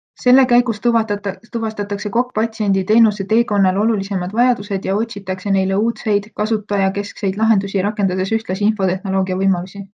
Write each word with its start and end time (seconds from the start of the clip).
Selle 0.21 0.43
käigus 0.51 0.77
tuvastatakse 1.51 2.09
KOK 2.15 2.31
patsiendi 2.37 2.83
teenuse 2.93 3.25
teekonnal 3.33 3.77
olulisemad 3.83 4.33
vajadused 4.39 4.85
ja 4.89 4.95
otsitakse 5.03 5.51
neile 5.59 5.75
uudseid, 5.83 6.29
kasutajakeskseid 6.41 7.41
lahendusi, 7.45 7.81
rakendades 7.91 8.37
ühtlasi 8.41 8.69
infotehnoloogia 8.73 9.43
võimalusi. 9.45 9.87